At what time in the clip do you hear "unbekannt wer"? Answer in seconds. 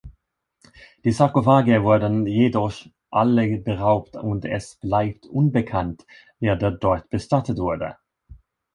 5.27-6.55